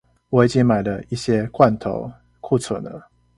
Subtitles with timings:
[0.29, 2.11] 我已經買了一些罐頭
[2.41, 3.07] 庫存了